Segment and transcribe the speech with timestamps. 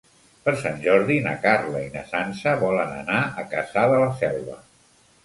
[0.45, 4.57] Per Sant Jordi na Carla i na Sança volen anar a Cassà de la Selva.